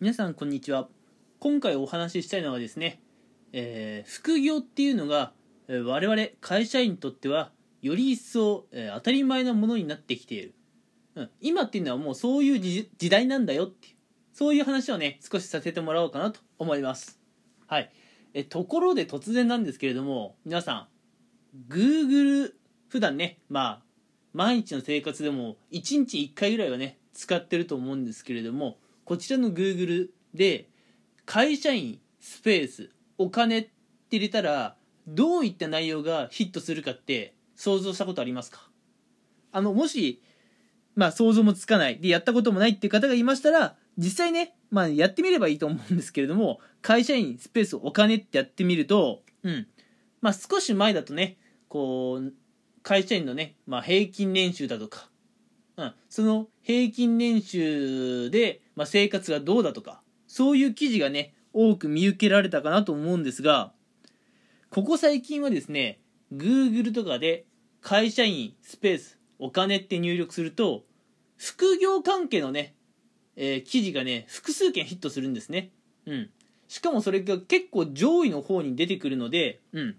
[0.00, 0.88] 皆さんこんにちは。
[1.40, 3.02] 今回お話ししたいのはですね、
[3.52, 5.32] えー副業っていうのが、
[5.66, 7.50] え我々会社員にとっては
[7.82, 10.54] より一層、えー当たり前のものになってきている、
[11.16, 13.94] うん、今っていうのはもうそういう時時代なんだよっていう。
[14.32, 17.18] そういう話をね少しさせてもらおうかなと思います。
[17.66, 17.90] はい。
[18.34, 20.74] えところで突然なんですけれども皆さ
[21.56, 22.52] ん Google
[22.86, 23.82] 普段ねまあ
[24.32, 28.78] 毎日の生活でも1日1回ぐらいはね使ってると思うんですけれども
[29.08, 30.68] こちらの Google で
[31.24, 33.70] 会社員スペースお金って
[34.16, 34.76] 入れたら
[35.06, 38.68] どういった内容がヒットするかって想像したことありますか？
[39.50, 40.20] あのもし
[40.94, 41.98] まあ想像もつかない。
[42.00, 49.66] でやったこともないっていう方がいましたら実際ねまあやってみればいいと思うんですけれども会社員スペースお金ってやってみるとうん。
[50.20, 52.34] まあ少し前だとねこう
[52.82, 55.08] 会社員のね、まあ、平均年収だとか、
[55.78, 63.72] うん、その平均年収で、まあ、生活がどうだとかそういう記事がね多く見受けられたかなと思うんですが
[64.70, 66.00] ここ最近はですね
[66.34, 67.46] Google とかで
[67.80, 70.82] 会社員スペースお金って入力すると
[71.36, 72.74] 副業関係のね、
[73.36, 75.70] えー記事がね複数件ヒットするんですね。
[76.06, 76.30] うん。
[76.66, 79.96] しかもそれが結構上位の方に出てくるのでうん。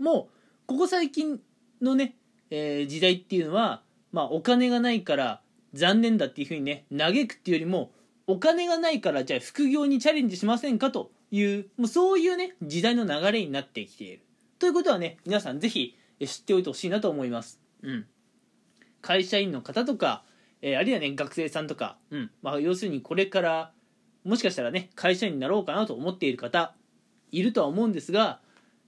[0.00, 1.40] もうここ最近
[1.80, 2.16] のね、
[2.50, 3.82] えー時代っていうのは、
[4.16, 5.40] まあ、お金がないから
[5.74, 7.90] 残念だっていうふうにね嘆くっていうよりも
[8.26, 10.90] お金がないからじゃあ副業にチャレンジしませんか？
[10.90, 14.22] というもうそういうね時代の流れになってきている。
[14.58, 17.60] ということはね皆さんぜひ知っておいてほしいなと思います。
[17.82, 18.06] うん。
[19.02, 20.22] 会社員の方とか、
[20.62, 22.30] えーあるいはね学生さんとか、うん。
[22.40, 23.70] まあ、要するにこれから
[24.24, 26.72] もしかしたらね会社員になろうかなと思っている方
[27.32, 28.40] いるとは思うんですが、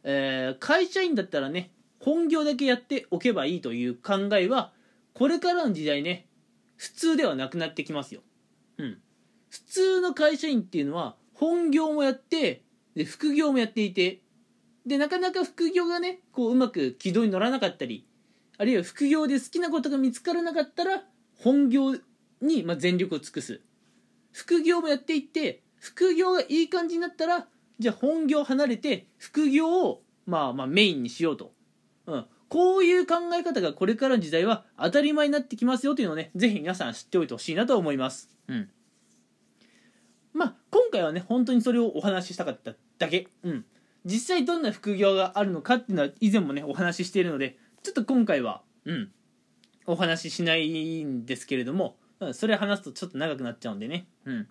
[0.05, 1.70] えー会社員だったらね
[2.01, 4.73] 本業だけやっておけばいいという考えは
[5.19, 6.28] これからの時代ね
[6.77, 8.20] 普通ではなくなってきますよ、
[8.78, 8.98] うん、
[9.50, 12.62] 普通の会社員っていうのは本業もやって
[12.94, 14.20] で副業もやっていて
[14.86, 18.07] でなかなか副業がねこううまく軌道に乗らなかったり
[18.58, 21.02] あるいは副業で好きなことが見つからなかったら
[21.36, 21.96] 本業
[22.40, 23.61] にまあ全力を尽くす。
[24.30, 27.48] 副業もやっていって副業がいい感じになったら
[27.80, 31.52] じゃあ本業離れて副業をまあまあメインにしようと、
[32.07, 38.31] うん、こういう考え方がこれからの時代は当たり前になってきますよというのをねぜひ皆さん知っておいてほしいなと思います。
[38.48, 38.70] うん。
[40.33, 43.29] まあ今回はね本当にそれをお話ししたかっただけ。
[43.42, 43.64] うん。
[44.05, 49.11] 実際どんな副業があるのかっていうのは以前もねお話ししているのでちょっと今回はうん。
[49.87, 54.07] お話ししないんですけれども、うん、それ話すとちょっと長くなっちゃうんでね。
[54.25, 54.48] うん。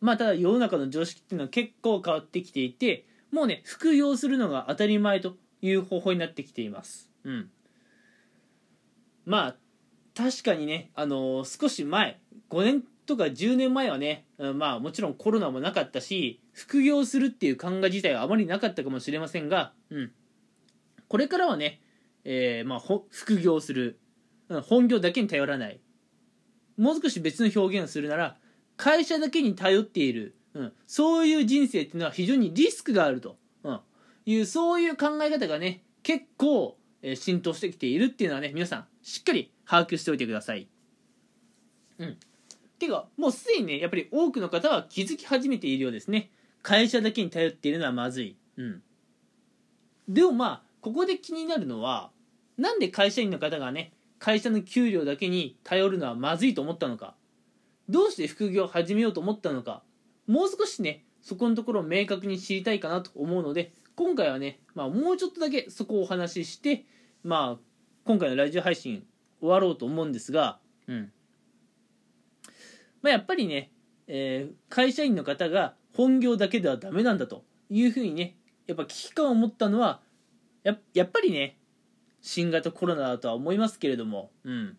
[0.00, 7.10] まあただ世の中の常識っていうのは結構変わってきていてもうね副業するのが当たり前という方法になってきています。
[7.24, 7.50] うん。
[9.24, 9.56] まあ
[10.14, 12.20] 確かにねあのー少し前
[12.50, 20.12] 5年とか10年前はね、うんまあもちろんコロナもなかったし副業するっていう考え自体はあまりなかったかもしれませんが、うん、
[21.08, 21.80] これからはね、
[22.24, 23.98] えーまあ、ほ副業する、
[24.50, 25.80] うん本業だけに頼らない。
[26.76, 28.36] もう少し別の表現をするなら
[28.76, 33.36] 会社だけに頼っている、うん、そういう人生っていうのは非常にリスクがあると、うん、
[34.26, 40.68] いうそういう考え方がね結構、え浸透してきているっていうのはね皆さんしっかり把握しておいてください。
[41.98, 42.16] うん、
[42.78, 46.30] ていうかもうすでにねやっぱり多くの方は気づき始めているようですね。
[46.62, 48.36] 会社だけに頼っているのはまずい。
[48.56, 48.82] うん、
[50.08, 52.10] でもまあここで気になるのは
[52.56, 57.14] なんで会社員の方がね会社の給料だけに頼るのはまずいと思ったのか。
[57.88, 59.82] どうして副業を始めようと思ったのか。
[60.26, 66.84] もう少しねそこのところを明確に知りたいかなと思うので今回はね、まあ、もうちょっとだけそこをお話しして
[67.22, 67.60] まあ
[68.04, 69.04] 今回のラジオ配信
[69.40, 71.12] 終わろうと思うんですがうん。
[73.02, 73.70] まあやっぱりね、
[74.06, 80.00] えー会社員の方が本業だけではダメなんだというふうにねやっぱ危機感を持ったのは
[80.62, 81.58] ややっぱりね
[82.20, 84.76] 新型コロナだとは思いますけれども、うん、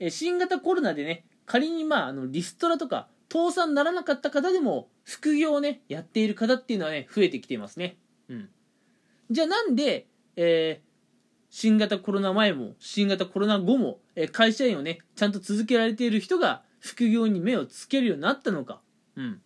[0.00, 7.96] え新型コロナでね仮にまああのリストラとか倒産ならなかった方でも副業をねやっている方っていうのはね増えてきていますね、
[8.28, 8.48] うん、
[9.30, 10.06] じゃあなんで、
[10.36, 10.86] えー
[11.48, 18.80] 新型コロナ前も新型コロナ後も、えー会社員をねちゃんと続けられている人が副業に目をつけるようになったのか、
[19.16, 19.40] うん、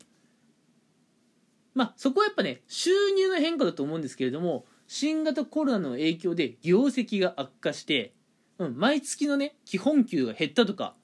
[1.75, 8.13] まあそこはやっぱね収入の変化だと思うんですけれども新型コロナの影響で業績が悪化して、
[8.59, 10.95] うん、毎月のね基本給が減ったとか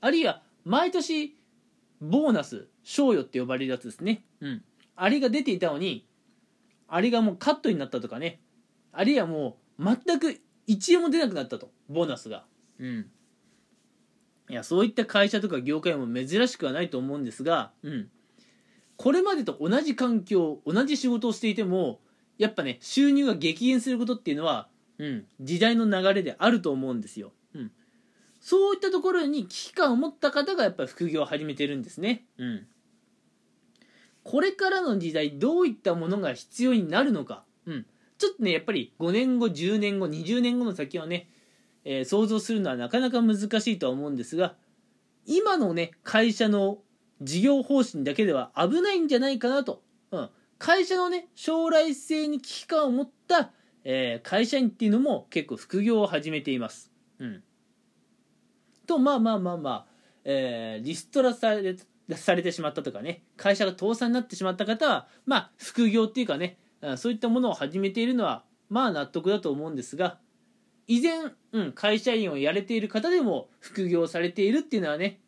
[0.00, 1.36] あるいは毎年
[2.00, 4.62] ボーナス賞与って呼ばれるやつですね、うん、
[4.96, 6.06] あれが出ていたのに
[6.88, 8.40] あれがもうカットになったとかね。
[8.92, 11.70] あるいはもう全く1円も出なくなったと。
[11.88, 12.44] ボーナスが、
[12.78, 13.06] うん、
[14.48, 18.08] いやそういった会社とか業界も珍しくはないと思うんですが、うん、
[18.96, 22.00] これまでと同じ環境同じ仕事をしていても
[22.38, 27.70] やっぱね収入が激減することっていうのは、うん、時代の流れであると思うんですよ、うん、
[28.40, 32.66] そういったところに危機感を持った方がやっぱり副業を始めてるんですね、うん、
[34.24, 37.86] これからの時代どういったものが必要になるのか、うん、
[38.18, 41.28] ちょっとねやっぱり5年後10年後20年後の先はね
[41.84, 44.54] えー、想像するのはなかなか難しいとは思うんですが
[45.26, 46.78] 今のね会社の
[47.22, 53.52] 事業方針だけでは危ないんじゃないかなと、うん、会社のね将来性に危機感を持った、
[53.84, 56.90] えー、会社員っていうのも結構副業を始めています。
[57.18, 57.42] うん、
[58.86, 59.86] とまあまあまあまあ、
[60.24, 61.76] えー、リストラされ
[62.12, 66.58] されてしまったとかね会社が倒産になってしまった方はまあ副業っていうかね
[66.96, 70.18] そういったものを始めているのはまあ納得だと思うんですが
[70.86, 75.20] 以前、うん、会社員をやれている方でも副業されているっていうのはね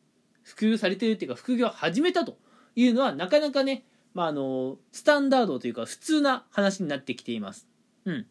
[0.43, 2.39] 副業されているっていうか副業を始めたと
[2.75, 7.69] いうのはなかなかね、まあ、あのスタンダードというか普通な話になってきています。
[8.05, 8.27] うん、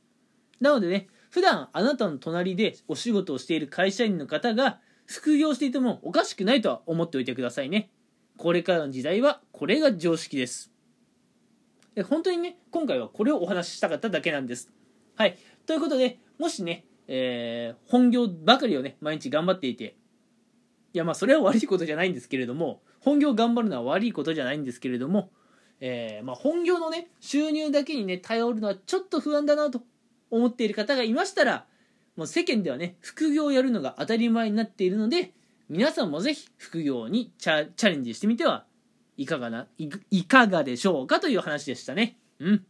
[0.62, 7.90] なのでね普段あなたの隣でお仕事をしている会社員の方が副業していてもおかしくないとは思っておいてくださいね。
[8.38, 10.72] これからの時代はこれが常識です。
[12.10, 14.72] 本当にね、今回はこれをお話ししたかっただけなんです。
[15.16, 15.38] はい。
[15.66, 19.96] ということで、もしね、えー、本業ばかりをね毎日頑張っていて
[20.94, 25.30] いやまあそれは悪いことじゃないんですけれども本業頑張るのは悪いことじゃないんですけれども、
[25.80, 29.82] えー、まあ、本業のね収入だけにね頼るのはちょっと不安だなと
[30.32, 31.66] 思っている方がいましたら
[32.16, 35.34] もう世間ではね副業をやるのが当たり前になっているので
[35.70, 38.66] 皆さんもぜひ副業にチャレンジしてみては
[39.18, 42.18] いかがないかがでしょうかという話でしたね。
[42.40, 42.66] うん。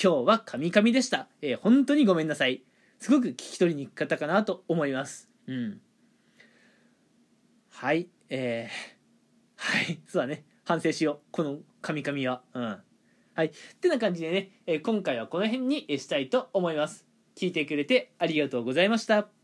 [0.00, 1.28] 今日はカミカミでした。
[1.40, 2.62] えー、本当にごめんなさい。
[3.00, 5.28] すごく聞き取りにくかったかなと思います。
[5.46, 5.80] うん。
[7.70, 8.70] はい、えー、
[9.56, 10.44] はい、そうだね。
[10.64, 11.18] 反省しよう。
[11.30, 12.42] このカミカミは。
[12.54, 12.62] うん。
[13.34, 13.46] はい。
[13.46, 13.50] っ
[13.80, 17.06] てな感じでね、えー、今回はこの辺にしたいと思います。
[17.34, 19.35] 聞いてくれてありがとうございました。